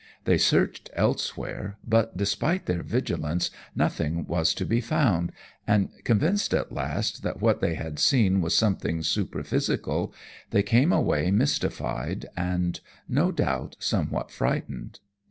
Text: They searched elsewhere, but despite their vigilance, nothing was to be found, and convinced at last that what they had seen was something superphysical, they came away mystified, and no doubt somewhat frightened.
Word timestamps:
They 0.23 0.39
searched 0.39 0.89
elsewhere, 0.95 1.77
but 1.87 2.17
despite 2.17 2.65
their 2.65 2.81
vigilance, 2.81 3.51
nothing 3.75 4.25
was 4.25 4.55
to 4.55 4.65
be 4.65 4.81
found, 4.81 5.31
and 5.67 5.89
convinced 6.03 6.55
at 6.55 6.71
last 6.71 7.21
that 7.21 7.39
what 7.39 7.61
they 7.61 7.75
had 7.75 7.99
seen 7.99 8.41
was 8.41 8.55
something 8.57 9.03
superphysical, 9.03 10.11
they 10.49 10.63
came 10.63 10.91
away 10.91 11.29
mystified, 11.29 12.25
and 12.35 12.79
no 13.07 13.31
doubt 13.31 13.75
somewhat 13.77 14.31
frightened. 14.31 14.99